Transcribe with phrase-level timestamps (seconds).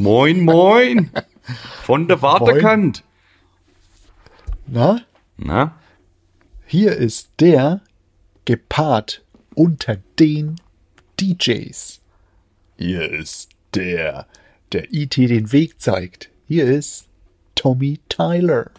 [0.00, 1.10] Moin, moin.
[1.82, 3.04] Von der Wartekant.
[4.66, 5.02] Na,
[5.36, 5.78] Na?
[6.66, 7.82] hier ist der
[8.46, 9.22] gepaart
[9.54, 10.56] unter den
[11.20, 12.00] DJs.
[12.78, 14.26] Hier ist der,
[14.72, 16.30] der IT den Weg zeigt.
[16.48, 17.06] Hier ist
[17.54, 18.70] Tommy Tyler.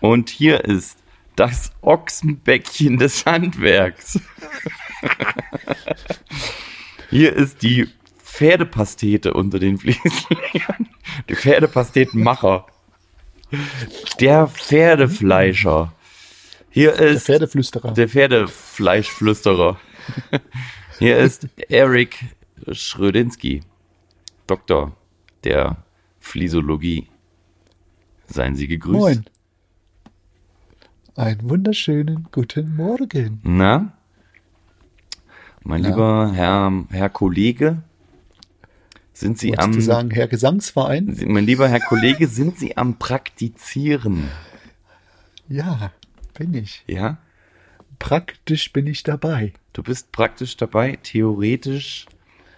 [0.00, 0.98] Und hier ist
[1.36, 4.18] das Ochsenbäckchen des Handwerks.
[7.10, 7.86] hier ist die
[8.34, 10.88] Pferdepastete unter den Fliesenlegern.
[11.28, 12.66] Die Pferdepastetenmacher.
[14.18, 15.92] Der Pferdefleischer.
[16.70, 17.92] Hier Der ist Pferdeflüsterer.
[17.94, 19.78] der Pferdefleischflüsterer.
[20.98, 22.24] Hier ist Eric
[22.72, 23.60] Schrödinski,
[24.48, 24.96] Doktor
[25.44, 25.76] der
[26.18, 27.06] Fliesologie.
[28.26, 28.98] Seien Sie gegrüßt.
[28.98, 29.24] Moin.
[31.14, 33.38] Einen wunderschönen guten Morgen.
[33.44, 33.92] Na?
[35.62, 35.88] Mein Na?
[35.88, 37.82] lieber Herr, Herr Kollege,
[39.14, 41.14] sind Sie am, du sagen, Herr Gesangsverein?
[41.14, 44.28] Sie- mein lieber Herr Kollege, sind Sie am Praktizieren?
[45.48, 45.92] Ja,
[46.36, 46.84] bin ich.
[46.86, 47.18] Ja?
[47.98, 49.52] Praktisch bin ich dabei.
[49.72, 52.06] Du bist praktisch dabei, theoretisch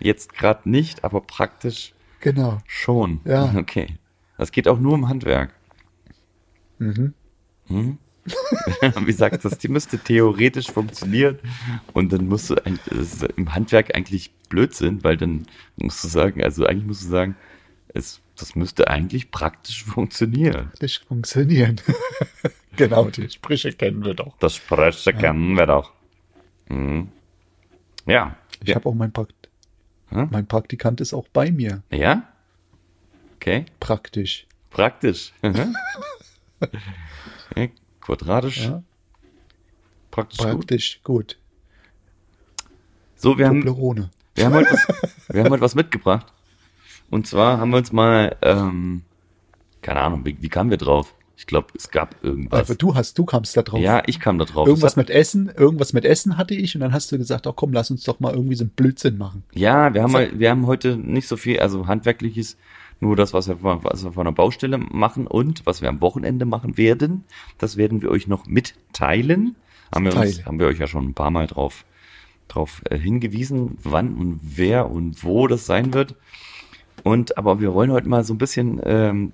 [0.00, 2.58] jetzt gerade nicht, aber praktisch Genau.
[2.66, 3.20] schon.
[3.24, 3.54] Ja.
[3.56, 3.96] Okay.
[4.38, 5.54] Das geht auch nur im Handwerk.
[6.78, 7.14] Mhm.
[7.68, 7.98] Hm?
[9.00, 11.38] Wie gesagt, das die müsste theoretisch funktionieren
[11.92, 15.46] und dann musst du das ist im Handwerk eigentlich Blödsinn, weil dann
[15.76, 17.36] musst du sagen, also eigentlich musst du sagen,
[17.88, 20.68] es, das müsste eigentlich praktisch funktionieren.
[20.68, 21.80] Praktisch funktionieren.
[22.76, 24.36] genau, die Sprüche kennen wir doch.
[24.38, 25.92] Das Spreche kennen wir doch.
[26.68, 27.08] Mhm.
[28.06, 28.36] Ja.
[28.62, 28.74] Ich ja.
[28.76, 29.34] habe auch mein Prakt
[30.10, 30.28] Hm?
[30.30, 31.82] mein Praktikant ist auch bei mir.
[31.90, 32.22] ja?
[33.36, 33.66] Okay.
[33.80, 34.46] Praktisch.
[34.70, 35.32] Praktisch.
[38.06, 38.66] Quadratisch.
[38.66, 38.82] Ja,
[40.12, 40.50] Praktisch gut.
[40.50, 41.38] praktisch gut.
[43.16, 44.86] So, wir haben, wir, haben heute was,
[45.28, 46.32] wir haben heute was mitgebracht.
[47.10, 49.02] Und zwar haben wir uns mal, ähm,
[49.82, 51.14] keine Ahnung, wie, wie kamen wir drauf?
[51.36, 52.60] Ich glaube, es gab irgendwas.
[52.60, 53.80] Also du hast, du kamst da drauf.
[53.80, 54.68] ja, ich kam da drauf.
[54.68, 57.72] Irgendwas mit Essen, irgendwas mit Essen hatte ich und dann hast du gesagt, oh komm,
[57.72, 59.42] lass uns doch mal irgendwie so einen Blödsinn machen.
[59.52, 62.56] Ja, wir haben, wir haben heute nicht so viel, also handwerkliches,
[63.00, 66.00] nur das, was wir, von- was wir von der Baustelle machen und was wir am
[66.00, 67.24] Wochenende machen werden,
[67.58, 69.56] das werden wir euch noch mitteilen.
[69.94, 71.84] Haben wir, uns, haben wir euch ja schon ein paar Mal drauf,
[72.48, 76.14] drauf äh, hingewiesen, wann und wer und wo das sein wird.
[77.04, 79.32] Und aber wir wollen heute mal so ein bisschen, ähm,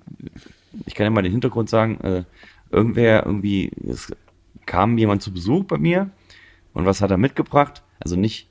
[0.85, 2.23] ich kann ja mal den Hintergrund sagen, äh,
[2.69, 4.11] irgendwer irgendwie, es
[4.65, 6.09] kam jemand zu Besuch bei mir
[6.73, 7.81] und was hat er mitgebracht?
[7.99, 8.49] Also nicht,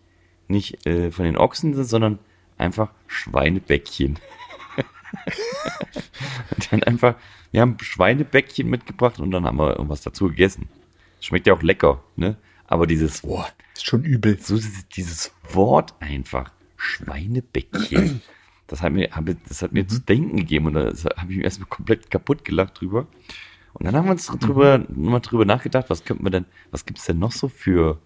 [0.48, 2.18] nicht äh, von den Ochsen, sondern
[2.58, 4.18] einfach Schweinebäckchen.
[6.70, 7.16] dann einfach,
[7.50, 10.68] wir haben Schweinebäckchen mitgebracht und dann haben wir irgendwas dazu gegessen.
[11.20, 12.36] Schmeckt ja auch lecker, ne?
[12.66, 14.38] Aber dieses, Boah, ist schon übel.
[14.38, 14.58] so
[14.96, 18.22] dieses, Wort einfach, Schweinebäckchen,
[18.66, 19.08] das hat mir,
[19.48, 22.80] das hat mir zu denken gegeben und da habe ich mir erstmal komplett kaputt gelacht
[22.80, 23.06] drüber.
[23.74, 27.04] Und dann haben wir uns drüber, mal drüber nachgedacht, was könnten wir denn, was gibt's
[27.04, 27.98] denn noch so für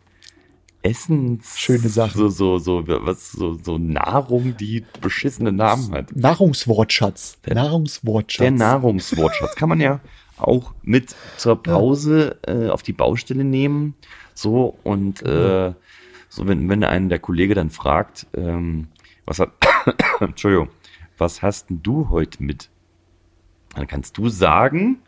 [0.87, 1.59] Essens...
[1.59, 2.17] Schöne Sachen.
[2.17, 6.15] So, so, so, was, so, so Nahrung, die beschissene Namen hat.
[6.15, 7.39] Nahrungswortschatz.
[7.47, 8.39] Nahrungswortschatz.
[8.39, 10.01] Der Nahrungswortschatz kann man ja
[10.39, 13.95] auch mit zur Pause äh, auf die Baustelle nehmen.
[14.35, 15.73] So und äh,
[16.29, 18.89] so wenn, wenn einen der Kollege dann fragt, ähm,
[19.25, 19.51] was hat,
[20.21, 20.69] Entschuldigung,
[21.19, 22.69] was hast denn du heute mit?
[23.75, 24.99] Dann kannst du sagen,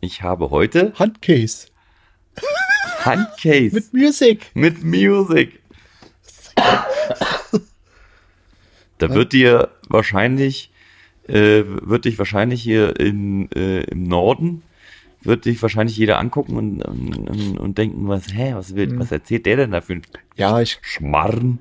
[0.00, 1.68] ich habe heute Handcase.
[3.04, 4.50] Handcase Mit Music.
[4.54, 5.60] mit Music.
[8.98, 10.70] Da wird dir wahrscheinlich,
[11.26, 14.62] äh, wird dich wahrscheinlich hier in, äh, im Norden,
[15.22, 19.46] wird dich wahrscheinlich jeder angucken und, und, und denken, was, hä, was, will, was erzählt
[19.46, 20.02] der denn da für ein
[20.36, 20.78] Ja, ich.
[20.82, 21.60] Schmarren?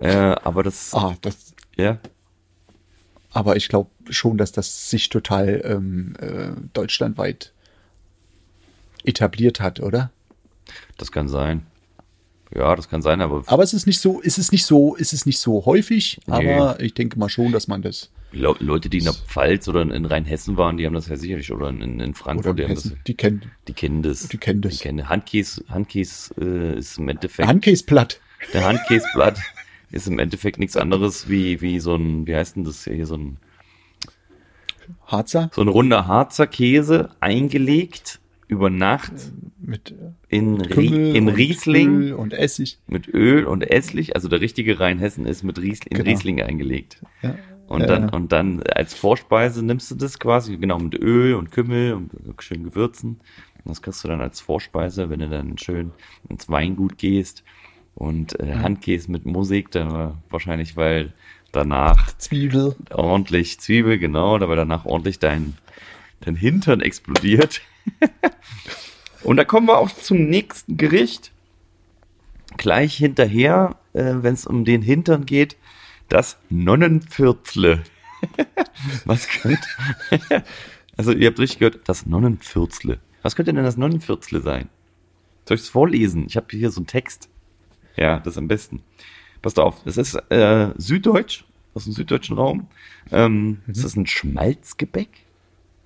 [0.00, 0.08] Äh,
[0.42, 1.54] aber das, Ah, das.
[1.76, 1.98] ja,
[3.32, 7.52] Aber ich glaube schon, dass das sich total ähm, äh, deutschlandweit
[9.04, 10.10] etabliert hat, oder?
[10.98, 11.66] Das kann sein.
[12.54, 15.12] Ja, das kann sein, aber Aber es ist nicht so, es ist nicht so, es
[15.12, 16.50] ist nicht so häufig, Nee.
[16.54, 19.82] aber ich denke mal schon, dass man das Le Leute, die in der Pfalz oder
[19.82, 22.68] in Rheinhessen waren, die haben das ja sicherlich, oder in, in oder Frankfurt, die in
[22.68, 24.28] haben das, Hessen, die kennen die kennen das.
[24.28, 24.76] Die kennen das.
[24.76, 28.20] Die kennen Handkäse, Handkäse äh, ist im Endeffekt Handcase platt.
[28.52, 29.38] Der Handkäseblatt
[29.90, 33.16] ist im Endeffekt nichts anderes wie, wie so ein, wie heißt denn das hier, so
[33.16, 33.38] ein,
[35.06, 39.12] Harzer so ein runder Harzer Käse eingelegt über Nacht
[39.60, 39.94] mit äh,
[40.36, 42.78] in, Rie, in Riesling Öl und Essig.
[42.86, 44.16] mit Öl und Esslich.
[44.16, 46.10] Also der richtige Rheinhessen ist mit Riesling, in Genau.
[46.10, 47.02] Riesling eingelegt.
[47.22, 47.36] Ja.
[47.66, 48.08] Und dann, ja.
[48.14, 52.10] und dann als Vorspeise nimmst du das quasi, genau, mit Öl und Kümmel und
[52.42, 53.20] schön Gewürzen.
[53.64, 55.92] Und das kriegst du dann als Vorspeise, wenn du dann schön
[56.30, 57.44] ins Weingut gehst
[57.94, 61.12] und äh, Handkäse mit Musik, da wahrscheinlich, weil
[61.52, 62.74] danach Zwiebel.
[62.90, 65.54] ordentlich Zwiebel, genau, weil danach ordentlich dein,
[66.20, 67.60] dein Hintern explodiert.
[69.22, 71.32] Und da kommen wir auch zum nächsten Gericht.
[72.56, 75.56] Gleich hinterher, äh, wenn es um den Hintern geht,
[76.08, 77.82] das Nonnenviertle.
[79.04, 79.68] Was könnte.
[80.96, 82.98] also, ihr habt richtig gehört, das Nonnenviertle.
[83.22, 84.68] Was könnte denn das Nonnenviertle sein?
[85.46, 86.26] Soll ich es vorlesen?
[86.26, 87.28] Ich habe hier so einen Text.
[87.96, 88.82] Ja, das am besten.
[89.42, 91.44] Passt auf, es ist äh, Süddeutsch,
[91.74, 92.66] aus dem süddeutschen Raum.
[93.10, 95.08] Ähm, Es ist ein Schmalzgebäck.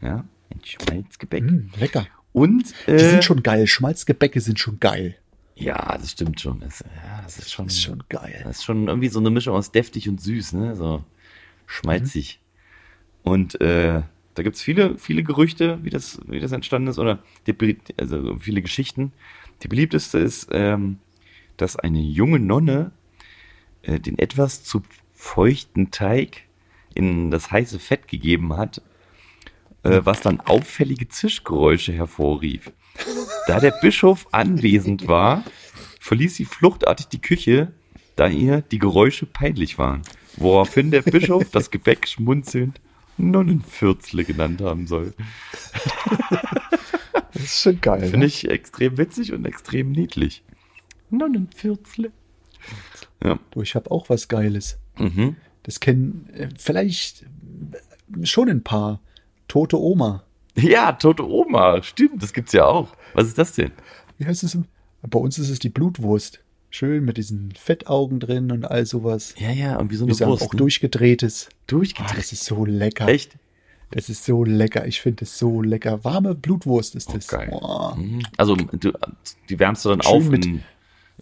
[0.00, 1.42] Ja, ein Schmalzgebäck.
[1.44, 2.06] Mm, lecker.
[2.32, 3.66] Und äh, Die sind schon geil.
[3.66, 5.16] Schmalzgebäcke sind schon geil.
[5.54, 6.60] ja, das stimmt schon.
[6.60, 8.40] Das, ja, das ist schon, Das ist schon geil.
[8.44, 10.74] das ist schon irgendwie so eine Mischung aus deftig und süß, ne?
[10.76, 11.04] So
[11.66, 12.40] schmalzig.
[13.22, 14.02] Und äh,
[14.34, 18.62] da gibt's viele, viele Gerüchte, wie das, wie das entstanden ist, oder die, also viele
[18.62, 19.12] Geschichten.
[19.62, 20.98] Die beliebteste ist, ähm,
[21.56, 22.92] dass eine junge Nonne
[23.82, 24.82] äh, den etwas zu
[25.12, 26.42] feuchten Teig
[26.94, 28.82] in das heiße Fett gegeben hat,
[29.82, 32.72] äh, was dann auffällige Zischgeräusche hervorrief.
[33.46, 35.44] Da der Bischof anwesend war,
[36.00, 37.72] verließ sie fluchtartig die Küche,
[38.16, 40.02] da ihr die Geräusche peinlich waren.
[40.36, 42.80] Woraufhin der Bischof das Gebäck schmunzelnd
[43.18, 45.14] Nonnenfürzle genannt haben soll.
[47.34, 48.02] Das ist schon geil.
[48.02, 48.26] Finde ne?
[48.26, 50.42] ich extrem witzig und extrem niedlich.
[51.10, 52.12] Nonnenfürzle.
[53.24, 53.38] Ja.
[53.50, 54.78] Du, ich habe auch was Geiles.
[54.98, 55.36] Mhm.
[55.62, 57.24] Das kennen äh, vielleicht
[58.22, 59.00] schon ein paar.
[59.52, 60.22] Tote Oma.
[60.56, 61.82] Ja, tote Oma.
[61.82, 62.88] Stimmt, das gibt's ja auch.
[63.12, 63.70] Was ist das denn?
[64.16, 64.56] Wie heißt es?
[65.02, 66.40] Bei uns ist es die Blutwurst.
[66.70, 69.34] Schön mit diesen Fettaugen drin und all sowas.
[69.36, 70.42] Ja, ja, und wie so eine Wurst.
[70.42, 70.56] auch ne?
[70.56, 71.48] durchgedrehtes.
[71.50, 72.16] Ah, Durchgedreht.
[72.16, 73.06] das ist so lecker.
[73.08, 73.36] Echt?
[73.90, 74.86] Das ist so lecker.
[74.86, 76.02] Ich finde es so lecker.
[76.02, 77.30] Warme Blutwurst ist das.
[77.30, 77.50] Oh, geil.
[77.98, 78.22] Mhm.
[78.38, 78.90] Also, du,
[79.50, 80.62] die wärmst du dann Schön auf mit- in,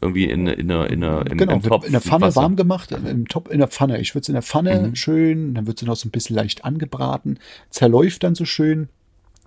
[0.01, 2.93] irgendwie in, in, einer- in, einer- im, Genau, im Topf in der Pfanne warm gemacht,
[2.93, 4.01] im Top in der Pfanne.
[4.01, 4.97] Ich würde es in der Pfanne Mhm.
[4.97, 7.39] schön, dann wird sie noch so ein bisschen leicht angebraten,
[7.71, 8.89] zerläuft dann so schön,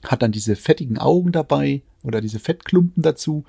[0.03, 3.45] hat dann diese fettigen Augen dabei oder diese Fettklumpen dazu,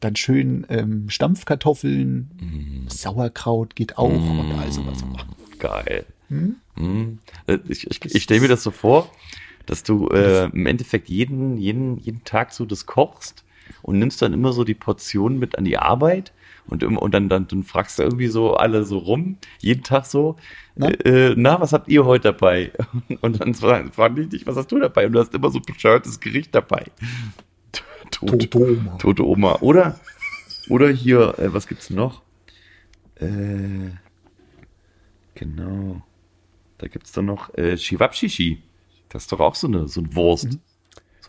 [0.00, 2.88] dann schön ähm, Stampfkartoffeln, Mhm.
[2.88, 5.04] Sauerkraut geht auch und all sowas.
[5.58, 6.06] Geil.
[6.28, 6.56] Hm?
[6.76, 7.18] Mhm.
[7.46, 9.10] Äh, Ich, ich, ich stelle mir das so vor,
[9.66, 13.44] dass du äh, im Endeffekt jeden, jeden, jeden Tag so das kochst
[13.82, 16.32] und nimmst dann immer so die Portionen mit an die Arbeit
[16.66, 20.36] und, und dann, dann, dann fragst du irgendwie so alle so rum, jeden Tag so,
[20.76, 20.88] Na?
[20.88, 22.70] äh, na, was habt ihr heute dabei?
[23.22, 25.06] Und dann fra- frag ich dich, was hast du dabei?
[25.06, 26.84] Und du hast immer so ein bescheuertes Gericht dabei.
[28.12, 28.96] Tote, Tote Oma.
[28.98, 29.56] Tote Oma.
[29.62, 29.98] Oder,
[30.68, 32.22] oder hier, äh, was gibt's noch?
[33.16, 33.90] Äh,
[35.34, 36.02] genau.
[36.78, 38.62] Da gibt's dann noch äh, Shivapshishi.
[39.08, 40.58] Das ist doch auch so eine, so eine Wurst.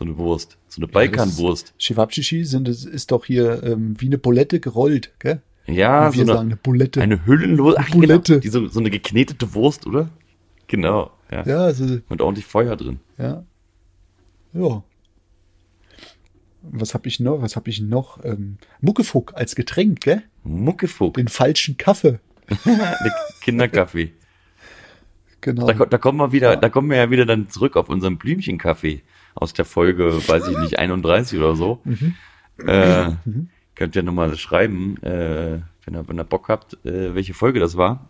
[0.02, 0.58] So eine Wurst.
[0.66, 1.74] So eine Balkanwurst.
[1.78, 5.42] Chivapchichi sind, das ist doch hier ähm, wie eine Bulette gerollt, gell?
[5.66, 7.00] Ja, so eine, sagen eine Bulette.
[7.00, 8.32] eine hüllenlose, ach, Bulette.
[8.32, 10.08] Genau, die so, so eine geknetete Wurst, oder?
[10.66, 11.46] Genau, ja.
[11.46, 12.98] ja, also, Und ordentlich Feuer drin.
[13.16, 13.44] Ja.
[14.54, 14.82] Ja.
[16.62, 17.40] Was habe ich noch?
[17.40, 18.24] Was habe ich noch?
[18.24, 20.24] Ähm, Muckefuck als Getränk, gell?
[20.42, 21.14] Muckefuck.
[21.14, 22.18] Den falschen Kaffee.
[22.64, 24.10] Der Kinderkaffee.
[25.42, 25.70] Genau.
[25.70, 29.02] Da, da kommen wir wieder, da kommen wir ja wieder dann zurück auf unseren Blümchenkaffee
[29.34, 31.80] aus der Folge, weiß ich nicht, 31 oder so.
[31.84, 32.14] Mhm.
[32.66, 33.10] Äh,
[33.74, 37.76] könnt ihr nochmal schreiben, äh, wenn ihr, wenn ihr Bock habt, äh, welche Folge das
[37.76, 38.08] war.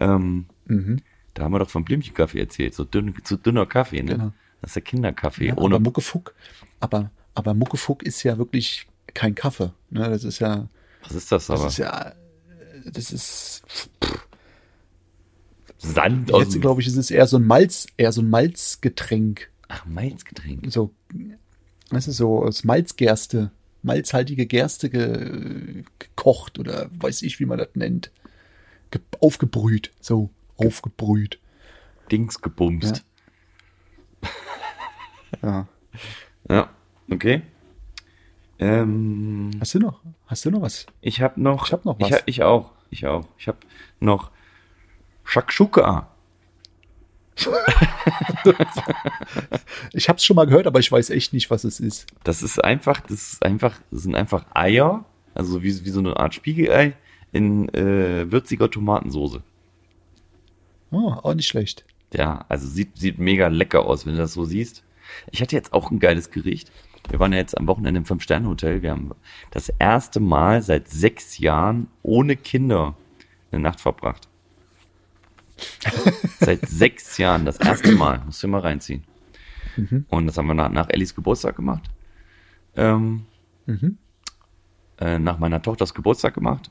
[0.00, 1.00] Ähm, Mhm.
[1.34, 4.12] da haben wir doch vom Blümchenkaffee erzählt, so dünn, so dünner Kaffee, ne?
[4.12, 4.32] Genau.
[4.60, 5.48] Das ist der Kinderkaffee.
[5.48, 6.34] Ja, ohne, aber Muckefuck,
[6.80, 9.72] aber, aber Muckefuck ist ja wirklich kein Kaffee.
[9.90, 10.68] Ne, das ist ja,
[11.04, 11.68] was ist das das aber?
[11.68, 13.62] ist ja, äh, das ist,
[15.78, 19.50] Sand aus jetzt glaube ich, ist es eher so ein Malz, eher so ein Malzgetränk.
[19.68, 20.70] Ach, Malzgetränk.
[20.72, 20.94] So,
[21.90, 23.50] das ist so aus Malzgerste,
[23.82, 28.10] malzhaltige Gerste ge, gekocht oder weiß ich, wie man das nennt.
[28.90, 31.38] Ge aufgebrüht, so, aufgebrüht.
[32.10, 33.04] Dings gebumst.
[35.42, 35.68] Ja.
[36.48, 36.70] Ja,
[37.10, 37.42] okay.
[38.58, 40.00] Ähm, Hast du noch?
[40.26, 40.86] Hast du noch was?
[41.00, 41.66] Ich habe noch.
[41.66, 42.10] Ich hab noch was.
[42.10, 42.72] Ich, ich auch.
[42.90, 43.28] Ich auch.
[43.36, 43.58] Ich habe
[44.00, 44.30] noch
[45.24, 46.08] Shakshuka.
[49.92, 52.06] Ich habe es schon mal gehört, aber ich weiß echt nicht, was es ist.
[52.24, 56.16] Das ist einfach, das ist einfach, das sind einfach Eier, also wie, wie so eine
[56.16, 56.94] Art Spiegelei
[57.32, 59.42] in äh, würziger Tomatensoße.
[60.90, 61.84] Oh, auch nicht schlecht.
[62.14, 64.84] Ja, also sieht, sieht mega lecker aus, wenn du das so siehst.
[65.30, 66.70] Ich hatte jetzt auch ein geiles Gericht.
[67.08, 68.82] Wir waren ja jetzt am Wochenende im Fünf-Sterne-Hotel.
[68.82, 69.12] Wir haben
[69.50, 72.96] das erste Mal seit sechs Jahren ohne Kinder
[73.50, 74.28] eine Nacht verbracht.
[76.40, 78.22] seit sechs Jahren, das erste Mal.
[78.26, 79.04] Musst du mal reinziehen.
[80.08, 81.84] Und das haben wir nach, nach Ellis Geburtstag gemacht.
[82.76, 83.26] Ähm,
[83.66, 83.98] Mhm.
[85.00, 86.70] äh, nach meiner Tochters Geburtstag gemacht.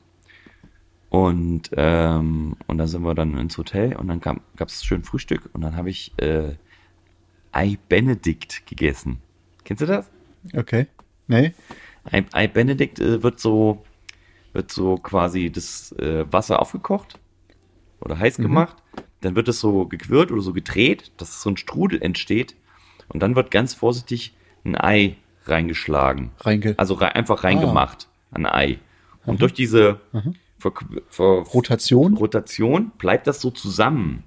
[1.10, 5.50] Und, ähm, und dann sind wir dann ins Hotel und dann gab es schön Frühstück
[5.52, 6.54] und dann habe ich äh,
[7.52, 9.18] Ei Benedict gegessen.
[9.64, 10.10] Kennst du das?
[10.54, 10.86] Okay.
[11.28, 11.54] Nee.
[12.10, 13.84] Ei, Ei Benedict äh, wird so
[14.52, 17.18] wird so quasi das äh, Wasser aufgekocht
[18.06, 18.76] oder heiß gemacht.
[19.20, 22.54] Dann wird es so gequirlt oder so gedreht, dass so ein Strudel entsteht.
[23.08, 24.34] Und dann wird ganz vorsichtig
[24.64, 26.30] ein Ei reingeschlagen.
[26.40, 28.08] Reinge Also rei einfach reingemacht.
[28.30, 28.78] Ein Ei.
[29.24, 30.00] Und durch diese
[30.58, 30.72] Ver
[31.10, 32.14] Ver Rotation.
[32.14, 34.22] Rotation bleibt das so zusammen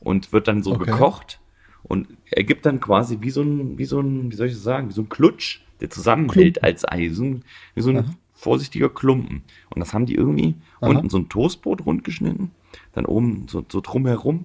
[0.00, 0.90] und wird dann so Okay.
[0.90, 1.40] gekocht
[1.82, 4.88] und ergibt dann quasi wie so ein, wie so ein, wie soll ich das sagen,
[4.88, 7.44] wie so ein Klutsch, der zusammenhält als Ei, so ein,
[7.74, 9.42] wie so ein vorsichtiger Klumpen.
[9.70, 12.52] Und das haben die irgendwie unten so ein Toastbrot rund geschnitten,
[12.92, 14.44] dann oben so, so drumherum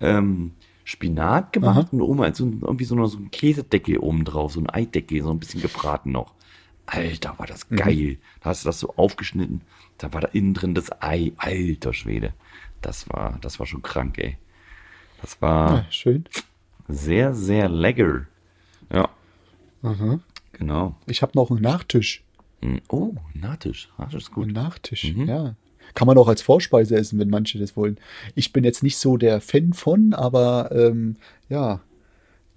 [0.00, 0.52] ähm,
[0.84, 1.88] Spinat gemacht Aha.
[1.92, 5.30] und oben so ein, irgendwie so, so ein Käsedeckel oben drauf, so ein Eideckel, so
[5.30, 6.34] ein bisschen gebraten noch.
[6.86, 8.18] Alter, war das geil.
[8.40, 9.60] Da hast du das so aufgeschnitten.
[9.98, 11.32] Da war da innen drin das Ei.
[11.36, 12.32] Alter Schwede.
[12.82, 14.36] Das war, das war schon krank, ey.
[15.20, 16.24] Das war Ah, schön.
[16.88, 18.26] sehr, sehr lecker.
[18.92, 19.08] Ja,
[19.82, 20.18] Aha.
[20.52, 20.96] genau.
[21.06, 22.24] Ich habe noch einen Nachtisch.
[22.60, 23.88] Mm, Oh, Nachtisch.
[23.98, 24.52] Nachtisch ist gut.
[24.52, 25.26] Nachtisch, Mhm.
[25.28, 25.54] ja.
[25.94, 27.98] Kann man auch als Vorspeise essen, wenn manche das wollen.
[28.36, 31.16] Ich bin jetzt nicht so der Fan von, aber ähm,
[31.48, 31.80] ja,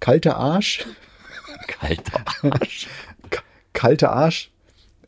[0.00, 0.84] kalter Arsch,
[1.66, 2.86] Kalter Arsch.
[3.72, 4.50] Kalter Arsch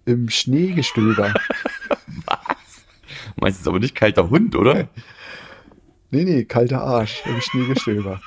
[0.06, 1.34] im Schneegestöber.
[3.36, 4.88] Du meinst jetzt aber nicht kalter Hund, oder?
[6.10, 8.20] nee, nee, kalter Arsch im Schneegestöber.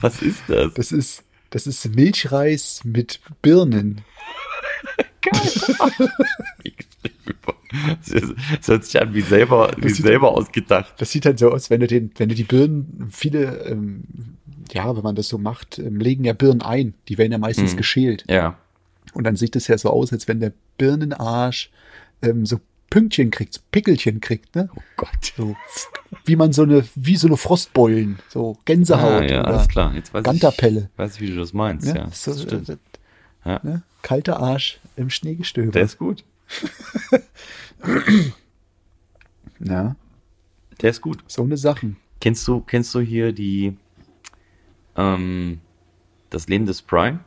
[0.00, 0.74] Was ist das?
[0.74, 4.00] Das ist, das ist Milchreis mit Birnen.
[8.60, 10.94] Das hört sich an wie selber, wie sieht- selber ausgedacht.
[10.98, 14.04] Das sieht halt so aus, wenn du den, wenn du die Birnen, viele, ähm,
[14.72, 16.94] ja, wenn man das so macht, ähm, legen ja Birnen ein.
[17.08, 17.76] Die werden ja meistens Mhm.
[17.76, 18.24] geschält.
[18.28, 18.56] Ja.
[19.12, 21.70] Und dann sieht es ja so aus, als wenn der Birnenarsch
[22.22, 24.68] ähm, so Pünktchen kriegt, so Pickelchen kriegt, ne?
[24.76, 25.32] Oh Gott.
[25.36, 25.56] So,
[26.26, 29.92] wie man so eine, wie so eine Frostbeulen, so Gänsehaut Ah, ja, oder alles klar.
[29.96, 30.90] Jetzt weiß Ganterpelle.
[30.92, 31.88] ich, weiß ich, wie du das meinst.
[31.92, 31.94] Ne?
[31.98, 32.68] Ja, so, das stimmt.
[32.68, 32.76] äh,
[33.44, 33.60] Ja.
[33.62, 33.82] ne?
[34.02, 35.72] Kalter Arsch im Schneegestöber.
[35.72, 36.24] Der ist gut.
[39.60, 39.96] ja,
[40.80, 41.24] Der ist gut.
[41.26, 41.96] so eine Sachen.
[42.20, 43.76] Kennst du, kennst du hier die,
[44.96, 45.60] ähm,
[46.30, 47.20] das Leben des Prime?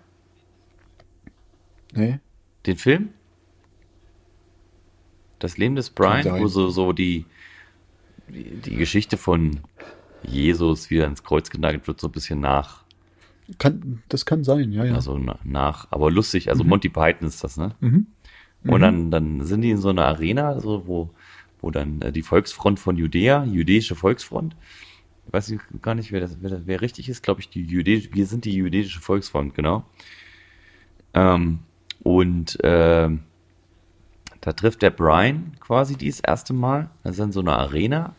[1.93, 2.19] Ne?
[2.65, 3.09] Den Film?
[5.39, 7.25] Das Leben des Brian, wo so, so die,
[8.27, 9.59] die, die Geschichte von
[10.24, 12.83] Jesus, wie er ins Kreuz genagelt wird, so ein bisschen nach,
[13.60, 14.96] Kann, das kann sein, ja, ja.
[14.96, 17.75] also na- nach, aber lustig, also Monty Python ist das, ne?
[17.80, 18.08] Mhm.
[18.66, 21.12] Und dann, dann sind die in so einer Arena, so, wo,
[21.62, 24.56] wo dann äh, die Volksfront von Judäa, jüdische Volksfront,
[25.27, 28.10] ich weiß ich gar nicht, wer, das, wer, wer richtig ist, glaube ich, die Judä
[28.12, 29.86] wir sind die jüdische Volksfront, genau.
[31.13, 31.60] Ähm,
[32.04, 33.22] und ähm,
[34.42, 38.16] da trifft der Brian quasi dieses erste Mal, das ist in so einer Arena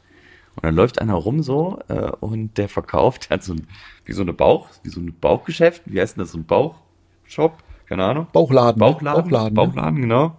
[0.58, 3.68] und dann läuft einer rum so äh, und der verkauft, der hat so ein,
[4.04, 7.62] wie so eine Bauch, wie so ein Bauchgeschäft, wie heißt denn das, so ein Bauchshop,
[7.86, 8.26] keine Ahnung.
[8.32, 8.80] Bauchladen.
[8.80, 8.84] ne?
[8.84, 10.00] Bauchladen, Bauchladen, Bauchladen, ne?
[10.00, 10.36] genau.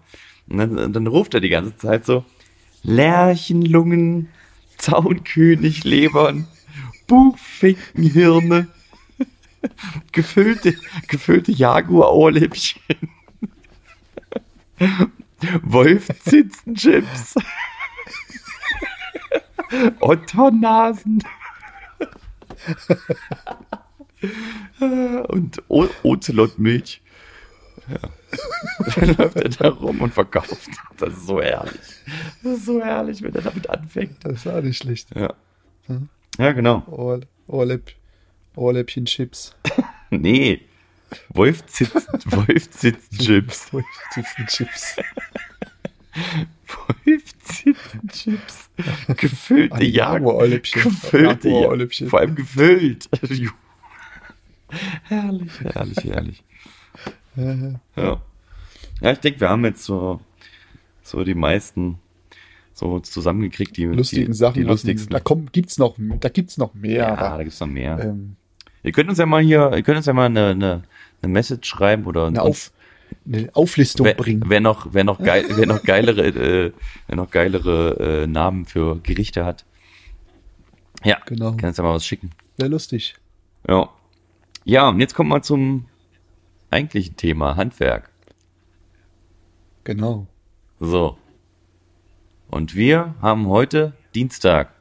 [0.50, 2.26] Und dann, dann ruft er die ganze Zeit so,
[2.84, 4.28] Lerchenlungen,
[4.78, 6.48] Zaunköniglebern,
[7.08, 8.68] Buchfinkenhirne,
[10.12, 10.76] gefüllte,
[11.08, 12.82] gefüllte Jaguar-Ohrläppchen,
[15.62, 17.36] Wolfzitzenchips,
[20.00, 21.24] Otternasen
[25.28, 27.02] und o Ozelotmilch.
[28.96, 30.70] Dann läuft er da rum und verkauft.
[30.98, 31.82] Das ist so herrlich.
[32.44, 34.24] Das ist so herrlich, wenn er damit anfängt.
[34.24, 35.10] Das ist auch nicht schlecht.
[35.16, 35.34] Ja.
[36.38, 36.84] Ja, genau.
[36.88, 37.92] Ohr, Ohrläpp,
[38.56, 39.56] Ohrläppchen Chips.
[40.12, 40.62] Nee.
[41.30, 43.72] Wolfzitz, Wolfzitzchips.
[44.12, 44.96] Sitzen Chips.
[47.50, 48.70] Wolfzitzchips.
[49.18, 50.84] Gefüllte Ein Jag Jaguar-Ohrläppchen.
[50.84, 52.10] Gefüllte Jag Jaguar-Ohrläppchen.
[52.10, 53.10] Vor allem gefüllt.
[55.04, 56.44] herrlich, herrlich, herrlich.
[57.38, 58.22] Äh, Ja.
[59.02, 60.20] Ja, ich denke, wir haben jetzt so,
[61.04, 62.00] so die meisten
[62.74, 64.56] so zusammengekriegt, die lustigen die, Sachen.
[64.56, 65.12] Die lustigsten.
[65.12, 66.98] Da kommt, gibt's noch, da gibt's noch mehr.
[66.98, 67.98] ja, aber, da gibt's noch mehr.
[68.00, 68.36] ähm,
[68.84, 70.84] Ihr könnt uns ja mal hier, ihr könnt uns ja mal eine, eine,
[71.22, 72.72] eine Message schreiben oder eine, uns- Auf,
[73.26, 74.44] eine Auflistung wer, bringen.
[74.48, 76.72] wer noch, wer noch geil, wer noch geilere, äh,
[77.08, 79.66] wer noch geilere äh, Namen für Gerichte hat.
[81.04, 81.52] Ja, Genau.
[81.56, 82.32] kann uns ja mal was schicken.
[82.58, 83.16] Sehr lustig.
[83.68, 83.90] Ja.
[84.66, 85.86] Ja, und jetzt kommen wir zum
[86.70, 88.10] eigentlichen Thema, Handwerk.
[89.84, 90.28] Genau.
[90.80, 91.18] So.
[92.50, 94.74] Und wir haben heute Dienstag.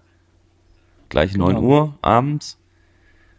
[1.09, 1.67] Gleich 9 Genau.
[1.67, 2.59] Uhr abends.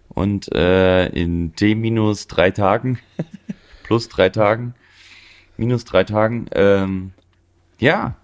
[0.09, 2.99] Und äh, in T minus drei Tagen,
[3.83, 4.73] plus drei Tagen,
[5.59, 7.11] minus drei Tagen, ähm,
[7.79, 8.15] ja,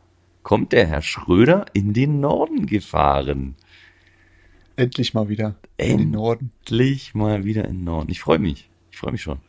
[0.44, 3.56] kommt der Herr Schröder in den Norden gefahren.
[4.78, 6.52] Endlich mal wieder in den Norden.
[6.66, 8.12] Endlich mal wieder in den Norden.
[8.12, 8.70] Ich freue mich.
[8.92, 9.40] Ich freue mich schon.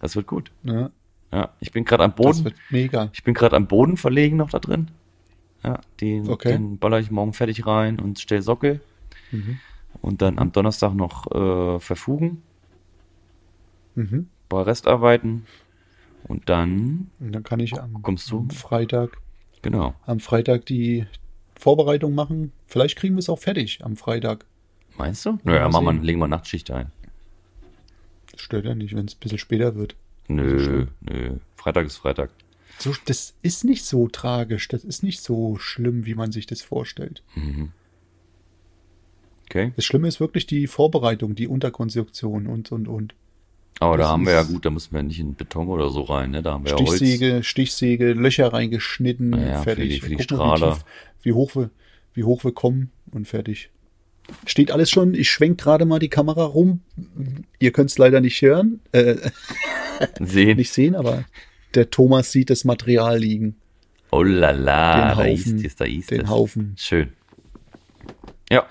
[0.00, 0.50] Das wird gut.
[0.62, 0.90] Ja,
[1.32, 2.44] Ja, ich bin gerade am das Boden.
[2.44, 3.10] wird mega.
[3.12, 4.90] Ich bin gerade am Boden verlegen noch da drin.
[5.62, 6.52] Ja, den, Okay.
[6.52, 8.80] den baller ich morgen fertig rein und stell Sockel.
[9.32, 9.58] Mhm.
[10.00, 12.42] Und dann am Donnerstag noch äh, verfugen,
[13.94, 14.28] Mhm.
[14.48, 15.44] paar Restarbeiten.
[16.24, 18.38] Und dann, Und dann kann ich am, Kommst du?
[18.38, 19.18] am Freitag,
[19.62, 19.94] genau.
[20.04, 21.06] am Freitag die
[21.58, 22.52] Vorbereitung machen.
[22.66, 24.44] Vielleicht kriegen wir es auch fertig am Freitag.
[24.96, 25.38] Meinst du?
[25.44, 26.90] Naja, machen wir, legen wir Nachtschicht ein.
[28.32, 29.96] Das stört ja nicht, wenn es ein bisschen später wird.
[30.28, 31.36] Nö, nö.
[31.56, 32.30] Freitag ist Freitag.
[32.78, 36.62] So, das ist nicht so tragisch, das ist nicht so schlimm, wie man sich das
[36.62, 37.22] vorstellt.
[37.34, 37.72] Mhm.
[39.46, 39.72] Okay.
[39.76, 43.14] Das Schlimme ist wirklich die Vorbereitung, die Unterkonstruktion und, und, und.
[43.80, 46.02] Aber da Das haben wir ja gut, da müssen wir nicht in Beton oder so
[46.02, 46.42] rein, ne?
[46.42, 46.96] Da haben wir ja Holz.
[46.96, 49.88] Stichsäge, Stichsäge, Löcher reingeschnitten, Ja, für fertig.
[49.94, 50.78] die- für die Gucken, Strahler.
[51.22, 51.70] Wie, wie, hoch wir,
[52.14, 53.70] wie hoch wir kommen und fertig.
[54.46, 55.14] Steht alles schon.
[55.14, 56.80] Ich schwenk gerade mal die Kamera rum.
[57.60, 59.16] Ihr könnt es leider nicht hören, äh,
[60.20, 60.56] Sehen.
[60.58, 61.24] nicht sehen, aber
[61.74, 63.56] der Thomas sieht das Material liegen.
[64.10, 66.28] Oh la la, da ist es, da ist den es.
[66.28, 66.74] Haufen.
[66.76, 67.12] Schön.
[68.50, 68.66] Ja,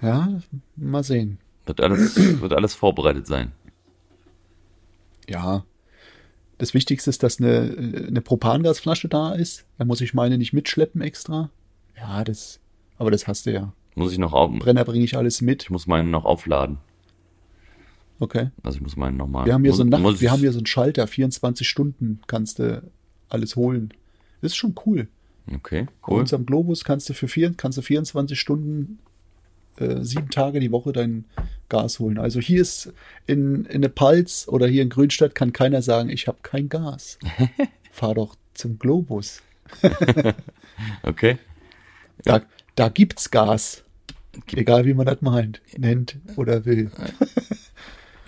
[0.00, 0.40] Ja,
[0.76, 1.38] mal sehen.
[1.66, 3.52] wird alles, wird alles vorbereitet sein.
[5.28, 5.64] Ja.
[6.58, 9.66] Das Wichtigste ist, dass eine, eine Propangasflasche da ist.
[9.78, 11.50] Da muss ich meine nicht mitschleppen extra.
[11.96, 12.60] Ja, das,
[12.96, 13.72] aber das hast du ja.
[13.96, 15.64] Muss ich noch auf, Brenner bringe ich alles mit.
[15.64, 16.78] ich muss meinen noch aufladen.
[18.20, 18.50] Okay.
[18.62, 19.46] Also ich muss meinen noch mal.
[19.46, 21.68] Wir haben hier muss, so einen Nacht, muss wir haben hier so einen Schalter, 24
[21.68, 22.82] Stunden kannst du
[23.28, 23.92] alles holen.
[24.40, 25.08] Das ist schon cool.
[25.52, 26.20] Okay, Bei cool.
[26.20, 28.98] uns am Globus kannst du für vier, kannst du 24 Stunden,
[29.78, 31.24] äh, sieben Tage die Woche dein
[31.68, 32.18] Gas holen.
[32.18, 32.92] Also hier ist
[33.26, 37.18] in, in der Palz oder hier in Grünstadt kann keiner sagen, ich habe kein Gas.
[37.92, 39.42] Fahr doch zum Globus.
[41.02, 41.38] Okay.
[42.24, 42.42] Da,
[42.74, 43.84] da gibt's Gas.
[44.52, 46.90] Egal wie man das meint, nennt oder will.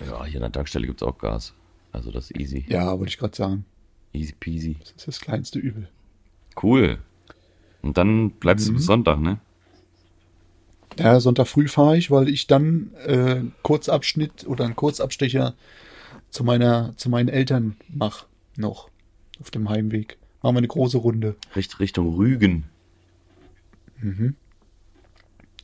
[0.06, 1.54] Ja, hier an der Tankstelle gibt's auch Gas.
[1.92, 2.64] Also das ist easy.
[2.68, 3.64] Ja, wollte ich gerade sagen.
[4.12, 4.76] Easy peasy.
[4.78, 5.88] Das ist das kleinste Übel.
[6.62, 6.98] Cool.
[7.82, 8.76] Und dann bleibst du Mhm.
[8.76, 9.38] bis Sonntag, ne?
[10.98, 15.54] Ja, Sonntag früh fahre ich, weil ich dann äh, Kurzabschnitt oder einen Kurzabstecher
[16.30, 18.88] zu meiner, zu meinen Eltern mache noch
[19.40, 20.16] auf dem Heimweg.
[20.42, 21.36] Machen wir eine große Runde.
[21.54, 22.64] Richt, Richtung Rügen.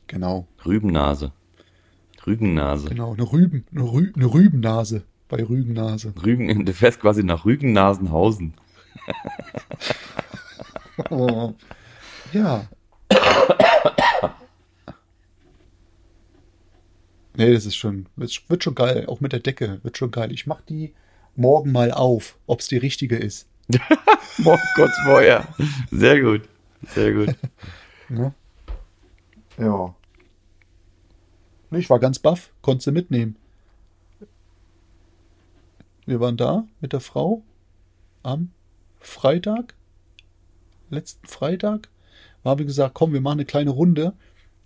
[0.07, 1.31] Genau, Rübennase.
[2.25, 2.89] Rügennase.
[2.89, 3.13] genau.
[3.13, 6.13] Eine Rüben, eine, Rü, eine Rübennase bei Rügennase.
[6.23, 8.53] Rügen, du fährst quasi nach Rügen-Nasenhausen.
[11.09, 11.55] Oh.
[12.33, 12.67] Ja.
[17.35, 19.05] Nee, das ist schon, das wird schon geil.
[19.07, 20.31] Auch mit der Decke wird schon geil.
[20.31, 20.93] Ich mach die
[21.35, 23.47] morgen mal auf, ob es die richtige ist.
[24.37, 25.47] Morgen kurz vorher.
[25.89, 26.41] Sehr gut.
[26.93, 27.35] Sehr gut.
[28.09, 28.33] Ne?
[29.57, 29.95] Ja.
[31.71, 33.37] Ich war ganz baff, konnte sie mitnehmen.
[36.05, 37.41] Wir waren da mit der Frau
[38.21, 38.51] am
[38.99, 39.73] Freitag,
[40.89, 41.89] letzten Freitag.
[42.43, 44.13] Haben wir gesagt, komm, wir machen eine kleine Runde.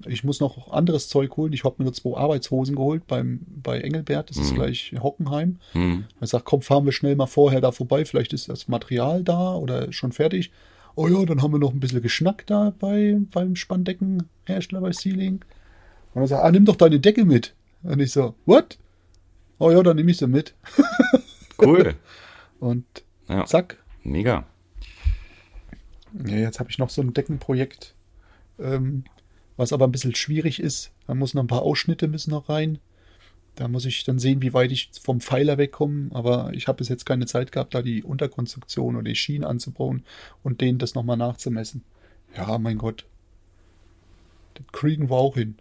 [0.06, 1.54] Ich muss noch anderes Zeug holen.
[1.54, 4.56] Ich habe mir nur zwei Arbeitshosen geholt beim, bei Engelbert, das ist Mhm.
[4.56, 5.58] gleich Hockenheim.
[5.72, 6.06] Hm.
[6.20, 8.06] Er sagt, komm, fahren wir schnell mal vorher da vorbei.
[8.06, 10.52] Vielleicht ist das Material da oder schon fertig.
[10.96, 15.44] Oh ja, dann haben wir noch ein bisschen geschnackt da bei, beim Spandeckenhersteller bei Sealing.
[16.14, 17.54] Und er sagt, ah, nimm doch deine Decke mit.
[17.84, 18.78] Und ich so, what?
[19.60, 20.54] Oh ja, dann nehme ich sie mit.
[21.60, 21.96] Cool.
[22.60, 22.86] Und
[23.28, 23.78] Ja, zack.
[24.04, 24.46] mega.
[26.26, 27.96] Ja, jetzt habe ich noch so ein Deckenprojekt,
[28.60, 29.04] ähm,
[29.58, 30.92] was aber ein bisschen schwierig ist.
[31.08, 32.80] Da muss noch ein paar Ausschnitte müssen noch rein.
[33.56, 36.10] Da muss ich dann sehen, wie weit ich vom Pfeiler wegkomme.
[36.14, 40.04] Aber ich habe bis jetzt keine Zeit gehabt, da die Unterkonstruktion oder die Schienen anzubauen
[40.44, 41.84] und denen das nochmal nachzumessen.
[42.36, 43.06] Ja, mein Gott.
[44.54, 45.58] Das kriegen wir auch hin.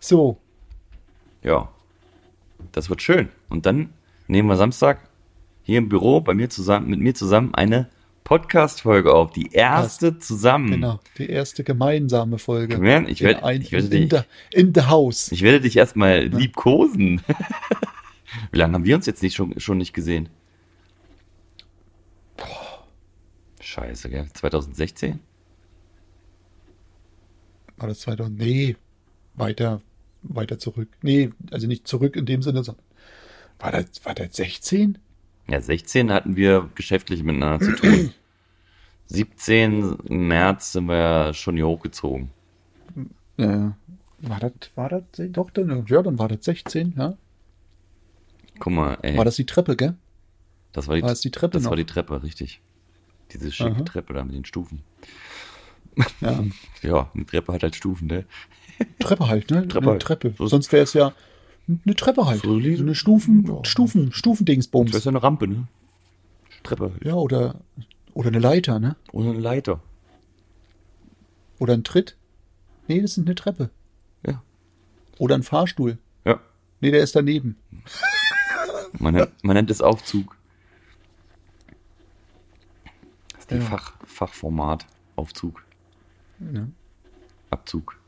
[0.00, 0.38] So,
[1.42, 1.72] Ja.
[2.72, 3.28] Das wird schön.
[3.48, 3.90] Und dann
[4.26, 5.08] nehmen wir Samstag
[5.62, 7.88] hier im Büro bei mir zusammen, mit mir zusammen eine
[8.28, 9.30] Podcast-Folge auf.
[9.32, 10.70] Die erste zusammen.
[10.72, 11.00] genau.
[11.16, 12.74] Die erste gemeinsame Folge.
[12.76, 14.20] Komm ich In werd- ein- ich werde in, dich-
[14.52, 15.32] the, in the house.
[15.32, 17.22] Ich werde dich erstmal liebkosen.
[18.52, 20.28] Wie lange haben wir uns jetzt nicht schon, schon nicht gesehen?
[23.60, 24.28] Scheiße, gell?
[24.32, 25.20] 2016?
[27.78, 28.38] War das 2000?
[28.38, 28.76] Nee,
[29.36, 29.80] weiter,
[30.22, 30.88] weiter zurück.
[31.00, 32.84] Nee, also nicht zurück in dem Sinne, sondern
[33.58, 34.98] war das, war das 16?
[35.48, 38.12] Ja, 16 hatten wir geschäftlich miteinander zu tun.
[39.08, 42.30] 17 im März sind wir ja schon hier hochgezogen.
[43.36, 43.76] Ja.
[44.20, 47.16] War das, war das, doch, dann, ja, dann war das 16, ja.
[48.58, 49.16] Guck mal, ey.
[49.16, 49.94] War das die Treppe, gell?
[50.72, 51.70] das war die, war das die Treppe das noch?
[51.70, 52.60] war die Treppe, richtig.
[53.32, 53.82] Diese schicke Aha.
[53.82, 54.82] Treppe da mit den Stufen.
[56.20, 56.42] Ja.
[56.82, 58.24] Ja, eine Treppe hat halt Stufen, ne?
[59.00, 59.66] Treppe halt, ne?
[59.66, 60.02] Treppe eine halt.
[60.02, 60.34] Treppe.
[60.38, 61.12] So- Sonst wäre es ja
[61.84, 62.42] eine Treppe halt.
[62.42, 63.64] So eine Stufen, Ja.
[63.64, 64.94] Stufen, Das Stufendingsbums.
[64.94, 65.66] ist ja eine Rampe, ne?
[66.62, 66.92] Treppe.
[67.04, 67.60] Ja, oder,
[68.18, 68.96] oder eine Leiter, ne?
[69.12, 69.80] Oder eine Leiter.
[71.60, 72.16] Oder ein Tritt.
[72.88, 73.70] Nee, das ist eine Treppe.
[74.26, 74.42] Ja.
[75.18, 75.98] Oder ein Fahrstuhl.
[76.24, 76.40] Ja.
[76.80, 77.56] Nee, der ist daneben.
[78.98, 80.36] Man nennt, man nennt es Aufzug.
[83.30, 83.60] Das ist die Ja.
[83.60, 84.84] Fach, Fachformat.
[85.14, 85.64] Aufzug.
[86.40, 86.66] Ja.
[87.50, 88.00] Abzug.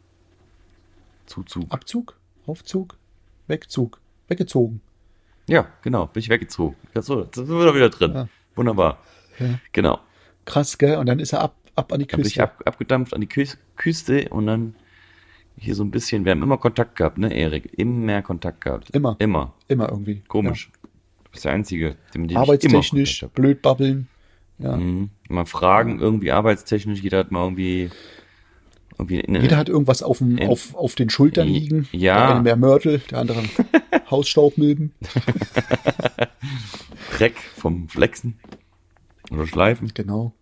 [1.27, 1.70] Zuzug.
[1.70, 2.18] Abzug,
[2.49, 2.96] Aufzug,
[3.46, 4.81] Wegzug, weggezogen.
[5.46, 6.75] Ja, genau, bin ich weggezogen.
[6.96, 8.12] Ja, so, jetzt sind wir doch wieder drin.
[8.12, 8.29] Ja.
[8.57, 8.99] Wunderbar.
[9.40, 9.59] Ja.
[9.72, 9.98] Genau.
[10.44, 10.96] Krass, gell?
[10.96, 12.42] Und dann ist er ab, ab an die Dann ich Küste.
[12.42, 14.74] ab, abgedampft an die Küste, Küste und dann
[15.57, 17.72] hier so ein bisschen, wir haben immer Kontakt gehabt, ne, Erik?
[17.79, 18.90] Immer mehr Kontakt gehabt.
[18.90, 19.16] Immer.
[19.18, 19.55] Immer.
[19.68, 20.22] Immer irgendwie.
[20.29, 20.70] Komisch.
[21.24, 22.40] Du bist der Einzige, dem, Ja.
[22.40, 24.09] Arbeitstechnisch, ich immer blöd babbeln.
[24.59, 24.76] Ja.
[24.76, 25.11] Mhm.
[25.29, 27.90] Mal fragen, irgendwie arbeitstechnisch, jeder hat mal irgendwie,
[28.98, 31.88] irgendwie eine, Jeder hat irgendwas auf, dem, In- auf, auf den Schultern liegen.
[31.92, 32.16] ja.
[32.26, 33.42] Der eine mehr Mörtel, der andere
[34.11, 34.92] Hausstaubmilben.
[37.16, 38.38] Dreck vom Flexen
[39.31, 39.90] oder Schleifen.
[39.95, 40.33] Genau.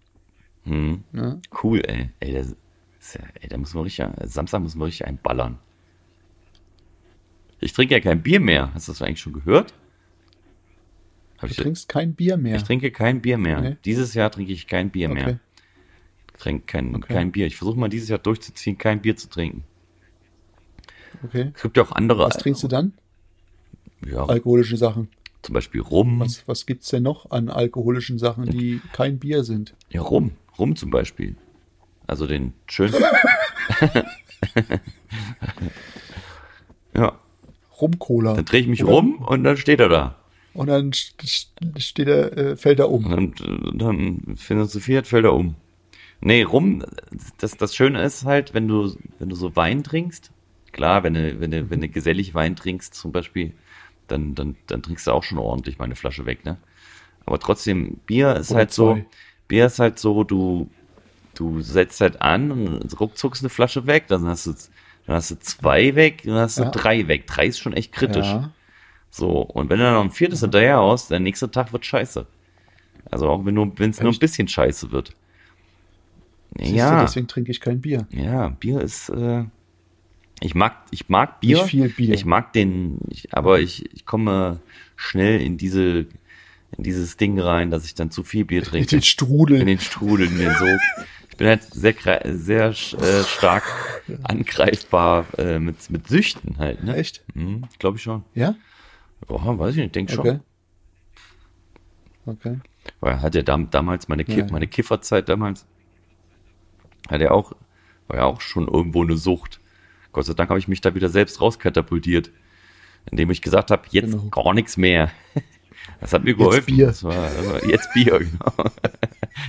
[0.65, 1.05] Mhm.
[1.13, 1.39] Ja.
[1.63, 2.11] Cool, ey.
[2.21, 2.57] Ey, das
[3.01, 5.59] ist ja, ey, da müssen wir richtig, Samstag müssen wir richtig einballern.
[7.61, 8.73] Ich trinke ja kein Bier mehr.
[8.75, 9.75] Hast du das eigentlich schon gehört?
[11.39, 12.57] Hab Du ich, trinkst kein Bier mehr.
[12.57, 13.61] ich trinke kein Bier mehr.
[13.61, 13.77] Nee.
[13.85, 15.25] Dieses Jahr trinke ich kein Bier Okay.
[15.25, 15.41] mehr.
[16.35, 17.13] Ich trinke kein, Okay.
[17.15, 17.47] kein Bier.
[17.47, 19.65] Ich versuche mal dieses Jahr durchzuziehen, kein Bier zu trinken.
[21.25, 21.51] Okay.
[21.55, 22.27] Es gibt ja auch andere.
[22.27, 22.93] Was trinkst du dann?
[24.07, 25.09] Ja, Alkoholische Sachen.
[25.43, 26.21] Zum Beispiel Rum.
[26.21, 29.75] Was, was gibt's denn noch an alkoholischen Sachen, die kein Bier sind?
[29.91, 30.33] Ja, Rum.
[30.59, 31.37] Rum zum Beispiel.
[32.07, 32.93] Also den schön.
[36.95, 37.19] ja,
[37.81, 38.35] Rum-Cola.
[38.35, 40.17] dann drehe ich mich Oder- rum und dann steht er da.
[40.55, 43.05] Und dann st- st- steht er, äh, fällt er um.
[43.07, 45.55] Und dann, dann philosophiert, fällt er um.
[46.21, 46.85] Nee, rum,
[47.39, 50.33] das, das Schöne ist halt, wenn du, wenn du so Wein trinkst,
[50.73, 53.53] klar, wenn du, wenn du, wenn du gesellig Wein trinkst zum Beispiel,
[54.09, 56.57] dann, dann, dann trinkst du auch schon ordentlich mal eine Flasche weg, ne?
[57.27, 59.07] Aber trotzdem, Bier ist Oder halt so, zwei.
[59.49, 60.69] Bier ist halt so, du,
[61.35, 64.55] du setzt halt an und ruckzuck ist eine Flasche weg, dann hast du,
[65.07, 66.71] dann hast du zwei weg, dann hast du Ja.
[66.71, 67.27] drei weg.
[67.27, 68.27] Drei ist schon echt kritisch.
[68.27, 68.51] Ja.
[69.11, 72.27] So, und wenn du dann noch ein viertes hinterher haust, der nächste Tag wird scheiße.
[73.11, 73.57] Also auch wenn
[73.91, 75.13] es nur ein bisschen scheiße wird.
[76.57, 78.07] Siehst du, Ja, deswegen trinke ich kein Bier.
[78.11, 79.45] ja, Bier ist, äh,
[80.41, 81.59] ich mag, ich mag Bier.
[81.63, 82.15] Nicht viel Bier.
[82.15, 84.61] Ich mag den, ich, aber ich, ich komme
[84.97, 86.07] schnell in diese,
[86.77, 88.87] in dieses Ding rein, dass ich dann zu viel Bier trinke.
[88.89, 89.61] den Strudel.
[89.61, 90.79] in den Strudel, in den Sog.
[91.31, 93.63] Ich bin halt sehr, sehr äh, stark
[94.25, 96.97] angreifbar äh, mit, mit Süchten halt, ne?
[96.97, 97.25] Echt?
[97.35, 98.25] Mhm, Glaube ich schon.
[98.35, 98.55] Ja?
[99.29, 100.21] Oh, weiß ich nicht, denk schon.
[100.21, 100.41] Okay.
[102.27, 102.59] Okay.
[103.01, 104.53] Weil hat ja dam damals meine, Ki Ja, ja.
[104.53, 105.67] meine Kifferzeit damals,
[107.09, 107.53] hat er auch,
[108.07, 109.61] war ja auch schon irgendwo eine Sucht.
[110.13, 112.31] Gott sei Dank habe ich mich da wieder selbst rauskatapultiert,
[113.11, 114.25] indem ich gesagt habe, jetzt Genau.
[114.31, 115.11] gar nichts mehr.
[116.01, 116.67] Das hat mir geholfen.
[116.77, 116.89] Bier.
[116.89, 118.53] Das war, das war jetzt Bier, genau.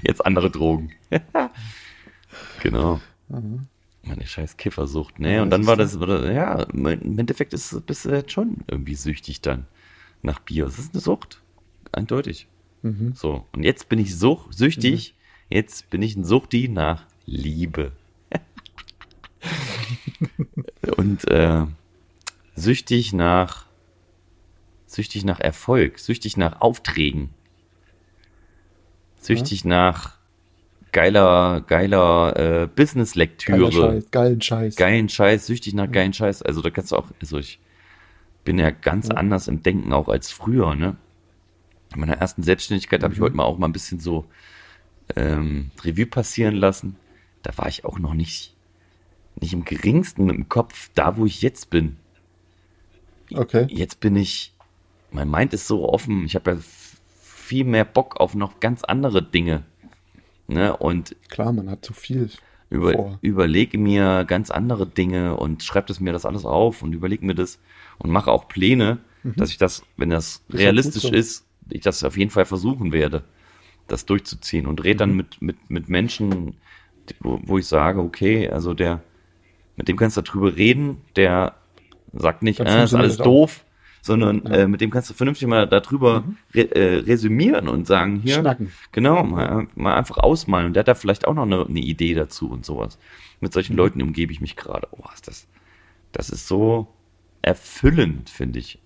[0.03, 0.91] Jetzt andere Drogen.
[2.61, 3.01] genau.
[4.03, 5.35] Meine scheiß Kiffersucht, ne?
[5.35, 5.67] Ja, Und dann das
[5.97, 9.65] war das, ja, im Endeffekt ist, bist du jetzt schon irgendwie süchtig dann
[10.21, 10.65] nach Bier.
[10.65, 11.41] Es ist eine Sucht.
[11.91, 12.47] Eindeutig.
[12.83, 13.13] Mhm.
[13.15, 15.15] So, und jetzt bin ich such, süchtig.
[15.49, 17.91] Jetzt bin ich ein Suchti nach Liebe.
[20.89, 21.65] Und äh,
[22.55, 23.65] süchtig nach
[24.85, 27.29] süchtig nach Erfolg, süchtig nach Aufträgen.
[29.21, 30.17] Süchtig nach
[30.91, 34.75] geiler, geiler äh, Geiler Business-Lektüre Scheiß, geilen Scheiß.
[34.75, 36.41] geilen Scheiß, süchtig nach geilen Scheiß.
[36.41, 37.59] Also da kannst du auch, also ich
[38.43, 40.95] bin ja ganz anders im Denken auch als früher, ne?
[41.93, 44.25] In meiner ersten Selbstständigkeit habe ich heute mal auch mal ein bisschen so
[45.15, 46.95] ähm, Revue passieren lassen.
[47.41, 48.55] Da war ich auch noch nicht,
[49.41, 51.97] nicht im geringsten mit dem Kopf da, wo ich jetzt bin.
[53.33, 53.67] Okay.
[53.69, 54.53] Jetzt bin ich,
[55.11, 56.57] mein Mind ist so offen, ich habe ja
[57.21, 59.63] viel mehr Bock auf noch ganz andere Dinge.
[60.47, 60.75] Ne?
[60.75, 62.29] Und Klar, man hat zu viel
[62.69, 63.19] über, vor.
[63.21, 67.35] überlege mir ganz andere Dinge und schreibe das mir das alles auf und überlege mir
[67.35, 67.59] das
[67.99, 70.55] und mache auch Pläne, dass ich das, wenn das Mhm.
[70.55, 71.17] Ist auch realistisch gut so.
[71.17, 73.23] ist, ich das auf jeden Fall versuchen werde,
[73.87, 75.09] das durchzuziehen und rede Mhm.
[75.09, 76.55] dann mit, mit, mit Menschen,
[77.19, 79.01] wo, wo ich sage, okay, also der,
[79.79, 81.55] mit dem kannst du darüber reden, der
[82.13, 83.63] sagt nicht, äh, ist alles doof,
[84.01, 84.49] sondern Ja.
[84.49, 84.53] Mhm.
[84.53, 88.71] äh, mit dem kannst du vernünftig mal darüber re, äh, resümieren und sagen, hier, Schnacken.
[88.91, 90.67] Genau, mal, mal einfach ausmalen.
[90.67, 92.99] Und der hat da vielleicht auch noch eine, eine Idee dazu und sowas.
[93.39, 93.77] Mit solchen Mhm.
[93.77, 94.87] Leuten umgebe ich mich gerade.
[94.91, 95.47] Oh, ist das,
[96.11, 96.87] das ist so
[97.41, 98.79] erfüllend, finde ich.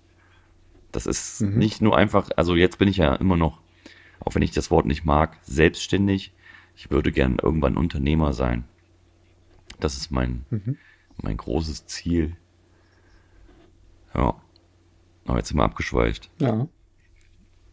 [0.92, 1.58] Das ist Mhm.
[1.58, 3.58] nicht nur einfach, also jetzt bin ich ja immer noch,
[4.20, 6.32] auch wenn ich das Wort nicht mag, selbstständig.
[6.76, 8.64] Ich würde gern irgendwann Unternehmer sein.
[9.84, 10.76] Das ist mein, Mhm.
[11.22, 12.36] mein großes Ziel.
[14.14, 14.34] Ja.
[15.26, 16.30] Aber jetzt sind wir abgeschweift.
[16.38, 16.66] Ja.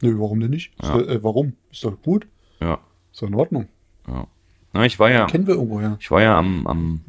[0.02, 0.74] Nö, warum denn nicht?
[0.82, 0.97] Ja.
[1.00, 1.54] Ist, äh, warum?
[1.71, 2.28] Ist doch gut.
[2.60, 2.80] Ja.
[3.12, 3.67] Ist doch in Ordnung.
[4.08, 4.28] ja.
[4.74, 5.97] Na, ich war ja, Kennen wir irgendwo, ja.
[6.00, 7.02] ich war ja am, am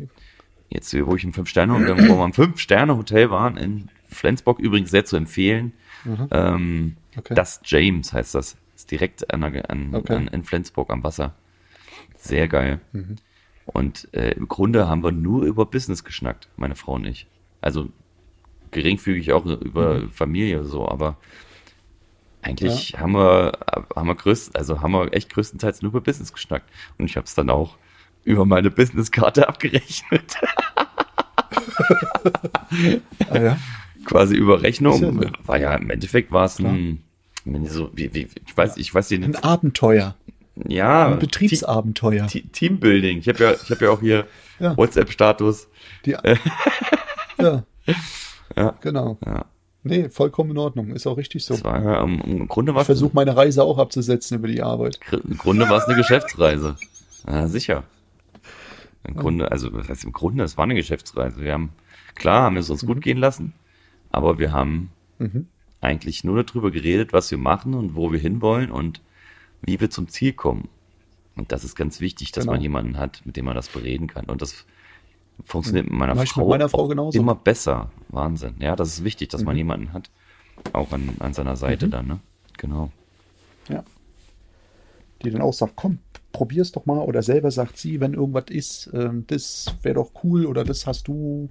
[0.68, 1.78] jetzt, wo ich im Fünf-Sterne, wo
[2.18, 5.72] wir im Fünf-Sterne-Hotel waren, in Flensburg, übrigens sehr zu empfehlen.
[6.04, 6.28] Mhm.
[6.32, 7.34] Ähm, Okay.
[7.34, 8.56] Das James heißt das.
[8.74, 10.14] Ist direkt an, an, Okay.
[10.14, 11.34] an, in Flensburg am Wasser.
[12.16, 12.80] Sehr geil.
[12.92, 13.16] Mhm.
[13.66, 17.26] Und äh, im Grunde haben wir nur über Business geschnackt, meine Frau und ich.
[17.60, 17.88] Also
[18.70, 20.10] geringfügig auch über Mhm.
[20.10, 21.16] Familie so, aber
[22.40, 23.52] eigentlich haben wir
[23.94, 26.68] haben wir größt, also haben wir echt größtenteils nur über Business geschnackt.
[26.98, 27.76] Und ich habe es dann auch
[28.24, 30.36] über meine Businesskarte abgerechnet.
[33.30, 33.58] Ah, ja.
[34.04, 35.22] Quasi über Rechnung.
[35.22, 35.30] Ja.
[35.44, 37.04] War ja im Endeffekt war es ein
[37.44, 40.14] wenn so, wie, wie, ich weiß, ich weiß den Ein Abenteuer.
[40.68, 42.26] Ja, Ein Betriebsabenteuer.
[42.26, 43.18] Te- Teambuilding.
[43.18, 44.26] Ich habe ja, ich habe ja auch hier
[44.58, 44.76] Ja.
[44.76, 45.68] WhatsApp-Status.
[47.38, 47.64] Ja.
[48.56, 48.74] Ja.
[48.80, 49.18] Genau.
[49.24, 49.46] Ja,
[49.84, 50.90] Nee, vollkommen in Ordnung.
[50.92, 51.62] Ist auch richtig so.
[51.64, 55.00] war ja im, Grunde Ich versuche meine Reise auch abzusetzen über die Arbeit.
[55.10, 56.76] Im Grunde war es eine Geschäftsreise.
[57.26, 57.82] Ja, sicher.
[59.04, 61.40] Im Grunde, also was heißt im Grunde, es war eine Geschäftsreise.
[61.40, 61.70] Wir haben,
[62.14, 63.54] klar, haben wir es uns gut gehen lassen,
[64.10, 65.46] aber wir haben Mhm.
[65.80, 69.00] eigentlich nur darüber geredet, was wir machen und wo wir hinwollen und
[69.62, 70.68] wie wir zum Ziel kommen.
[71.36, 72.52] Und das ist ganz wichtig, dass Genau.
[72.54, 74.26] man jemanden hat, mit dem man das bereden kann.
[74.26, 74.66] Und das
[75.44, 77.90] funktioniert mit meiner Frau, meiner Frau immer besser.
[78.08, 78.56] Wahnsinn.
[78.58, 79.58] Ja, das ist wichtig, dass man Mhm.
[79.58, 80.10] jemanden hat,
[80.72, 81.90] auch an, an seiner Seite Mhm.
[81.90, 82.20] dann, ne?
[82.58, 82.90] Genau.
[83.68, 83.82] Ja.
[85.24, 85.98] Die dann auch sagt, komm,
[86.32, 86.98] probier's doch mal.
[86.98, 91.08] Oder selber sagt sie, wenn irgendwas ist, ähm, das wäre doch cool oder das hast
[91.08, 91.48] du,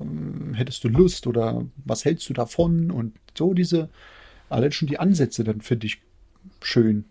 [0.00, 2.90] ähm, hättest du Lust oder was hältst du davon?
[2.90, 3.88] Und so diese,
[4.48, 6.00] allein schon die Ansätze dann finde ich
[6.62, 7.04] schön.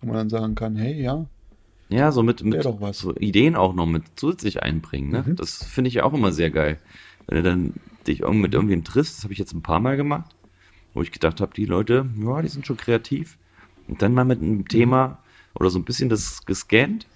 [0.00, 1.26] Wo man dann sagen kann, hey, ja,
[1.88, 2.98] Ja, so mit, mit Wär doch was.
[2.98, 5.10] so Ideen auch noch mit zusätzlich einbringen.
[5.10, 5.24] Ne?
[5.26, 5.36] Mhm.
[5.36, 6.78] Das finde ich auch immer sehr geil.
[7.26, 7.74] Wenn du dann
[8.06, 10.34] dich mit irgendwem triffst, das habe ich jetzt ein paar Mal gemacht,
[10.94, 13.38] wo ich gedacht habe, die Leute, ja, die sind schon kreativ.
[13.88, 14.48] Und dann mal mit Mhm.
[14.48, 15.18] einem Thema
[15.54, 17.06] oder so ein bisschen das gescannt,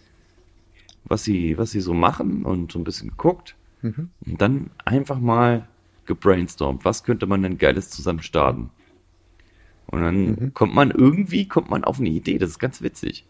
[1.04, 3.54] was sie, was sie so machen und so ein bisschen geguckt.
[3.82, 4.10] Mhm.
[4.26, 5.66] Und dann einfach mal
[6.06, 6.84] gebrainstormt.
[6.84, 8.70] Was könnte man denn Geiles zusammen starten?
[9.96, 10.54] Und dann Mhm.
[10.54, 12.36] kommt man irgendwie, kommt man auf eine Idee.
[12.38, 13.24] Das ist ganz witzig.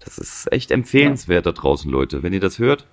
[0.00, 2.22] Das ist echt empfehlenswert da draußen, Leute.
[2.22, 2.86] Wenn ihr das hört,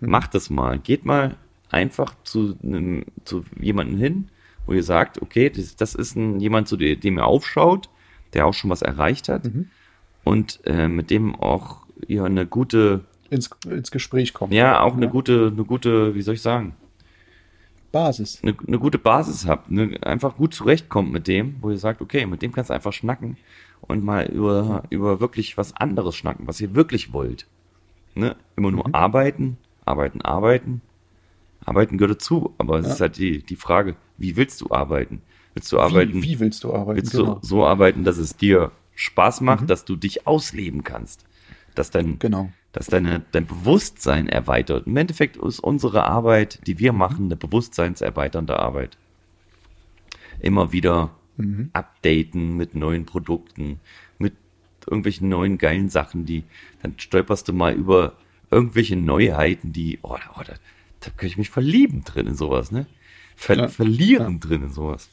[0.00, 0.10] Mhm.
[0.10, 0.78] macht das mal.
[0.80, 1.36] Geht mal
[1.70, 4.28] einfach zu, einem, zu jemandem hin,
[4.66, 7.88] wo ihr sagt, okay, das, das ist ein, jemand, zu dem, ihr aufschaut,
[8.32, 9.70] der auch schon was erreicht hat Mhm.
[10.24, 14.52] und äh, mit dem auch ihr eine gute, ins, ins Gespräch kommen.
[14.52, 15.12] ja, auch eine Ja.
[15.12, 16.74] gute, eine gute, wie soll ich sagen,
[17.94, 18.40] Basis.
[18.42, 22.26] eine, eine gute Basis habt, ne, einfach gut zurechtkommt mit dem, wo ihr sagt, okay,
[22.26, 23.36] mit dem kannst du einfach schnacken
[23.82, 27.46] und mal über, über wirklich was anderes schnacken, was ihr wirklich wollt.
[28.14, 28.36] Ne?
[28.56, 28.94] Immer nur Mhm.
[28.94, 30.80] arbeiten, arbeiten, arbeiten.
[31.64, 32.92] Arbeiten gehört dazu, aber es Ja.
[32.92, 35.22] ist halt die, die Frage, wie willst du arbeiten?
[35.54, 36.96] Willst du arbeiten, Wie, wie willst du arbeiten?
[36.98, 37.34] willst genau.
[37.36, 39.66] du so arbeiten, dass es dir Spaß macht, Mhm.
[39.68, 41.24] dass du dich ausleben kannst?
[41.74, 42.50] Dass dein, genau.
[42.74, 44.86] Dass deine, dein Bewusstsein erweitert.
[44.86, 48.98] Im Endeffekt ist unsere Arbeit, die wir machen, eine bewusstseinserweiternde Arbeit.
[50.40, 51.70] Immer wieder Mhm.
[51.72, 53.80] updaten mit neuen Produkten,
[54.18, 54.34] mit
[54.86, 56.44] irgendwelchen neuen geilen Sachen, die,
[56.82, 58.12] dann stolperst du mal über
[58.50, 60.54] irgendwelche Neuheiten, die, oh, da- oh da,
[61.00, 62.86] da kann ich mich verlieben drin in sowas, ne?
[63.36, 63.68] Ver Ja.
[63.68, 65.08] Verlieren drin in sowas.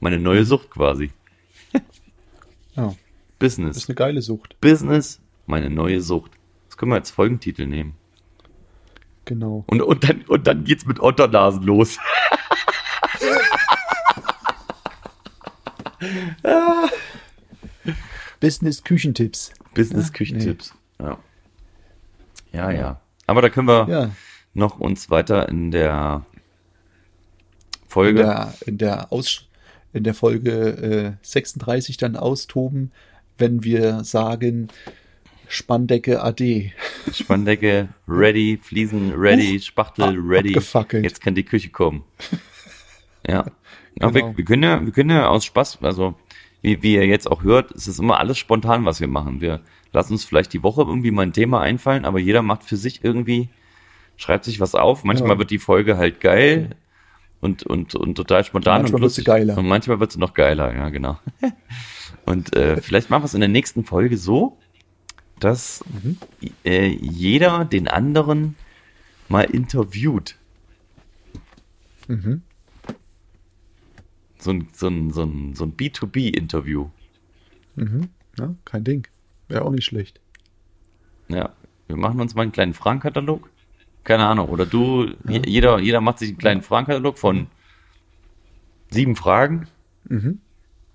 [0.00, 1.10] Meine neue Sucht quasi.
[2.76, 2.96] Ja, das
[3.38, 3.76] Business.
[3.78, 4.60] ist eine geile Sucht.
[4.60, 6.32] Business, meine neue Sucht.
[6.80, 7.92] Können wir als Folgentitel nehmen.
[9.26, 9.64] Genau.
[9.66, 11.98] Und, und, dann, und dann geht's mit Otternasen los.
[18.40, 19.52] Business Küchentipps.
[19.74, 20.74] Business Küchentipps.
[20.98, 21.18] Ja.
[22.52, 23.00] ja, ja.
[23.26, 24.10] Aber da können wir Ja,
[24.54, 26.24] noch uns weiter in der
[27.82, 28.18] in Folge.
[28.22, 29.46] der, in der, Aus,
[29.92, 32.92] in der Folge äh, 36 dann austoben,
[33.36, 34.68] wenn wir sagen
[35.50, 36.72] Spanndecke AD.
[37.12, 40.50] Spanndecke ready, Fliesen ready, Spachtel ab- ready.
[40.50, 41.02] abgefackelt.
[41.04, 42.04] Jetzt kann die Küche kommen.
[43.26, 43.44] Ja.
[43.96, 44.14] Genau.
[44.14, 46.14] wir, wir, können ja, wir können ja aus Spaß, also
[46.62, 49.40] wie, wie ihr jetzt auch hört, es ist immer alles spontan, was wir machen.
[49.40, 49.60] Wir
[49.92, 53.04] lassen uns vielleicht die Woche irgendwie mal ein Thema einfallen, aber jeder macht für sich
[53.04, 53.48] irgendwie,
[54.16, 55.02] schreibt sich was auf.
[55.02, 55.38] Manchmal Ja.
[55.38, 56.70] wird die Folge halt geil
[57.40, 59.58] und, und, und total spontan Manchmal und wird sie geiler.
[59.58, 61.18] Und manchmal wird sie noch geiler, ja, genau.
[62.26, 64.56] und äh, vielleicht machen wir es in der nächsten Folge so,
[65.44, 66.16] dass Mhm.
[66.64, 68.56] äh, jeder den anderen
[69.28, 70.36] mal interviewt.
[72.08, 72.42] Mhm.
[74.38, 76.88] So ein, so ein, so ein, so ein B2B-Interview.
[77.76, 78.08] Mhm.
[78.38, 79.06] Ja, kein Ding.
[79.48, 80.20] Wäre auch nicht schlecht.
[81.28, 81.52] Ja,
[81.86, 83.48] wir machen uns mal einen kleinen Fragenkatalog
[84.02, 87.48] keine Ahnung, oder du, je- jeder, jeder macht sich einen kleinen Fragenkatalog von
[88.90, 89.68] sieben Fragen.
[90.08, 90.40] Mhm.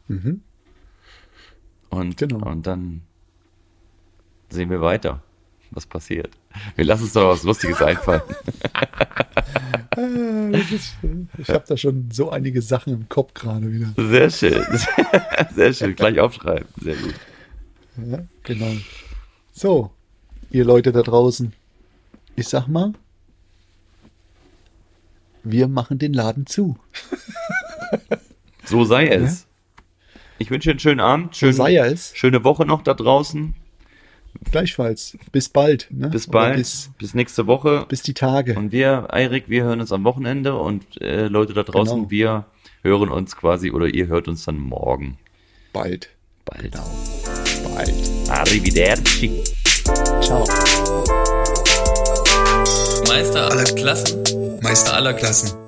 [0.08, 0.42] Mhm.
[1.92, 2.50] Und, Genau.
[2.50, 3.02] und dann
[4.50, 5.22] sehen wir weiter,
[5.72, 6.30] was passiert.
[6.76, 8.22] Wir lassen uns doch was Lustiges einfallen.
[10.72, 10.96] Ist-
[11.38, 13.88] Ich habe da schon so einige Sachen im Kopf gerade wieder.
[13.98, 14.66] Sehr schön.
[15.56, 15.96] Sehr schön.
[15.96, 16.68] Gleich aufschreiben.
[16.82, 17.14] Sehr gut.
[18.06, 18.72] Ja, genau.
[19.54, 19.92] So,
[20.52, 21.54] ihr Leute da draußen.
[22.36, 22.92] Ich sag mal,
[25.44, 26.78] wir machen den Laden zu.
[28.66, 29.48] So sei es.
[30.38, 32.12] Ich wünsche einen schönen Abend, schön, Sei es.
[32.16, 33.56] schöne Woche noch da draußen.
[34.52, 35.18] Gleichfalls.
[35.32, 35.88] Bis bald.
[35.90, 36.10] Ne?
[36.10, 37.86] Bis bald, Bis, bis nächste Woche.
[37.88, 38.56] bis die Tage.
[38.56, 42.12] Und wir, Eirik, wir hören uns am Wochenende und äh, Leute da draußen, Genau.
[42.12, 42.46] wir
[42.84, 45.18] hören uns quasi oder ihr hört uns dann morgen.
[45.74, 46.10] bald.
[46.46, 46.72] Bald.
[46.72, 46.86] Genau.
[47.76, 47.94] Bald.
[48.30, 49.44] Arrivederci.
[50.22, 50.46] Ciao.
[53.08, 54.24] Meister aller Klassen.
[54.62, 55.65] Meister aller Klassen.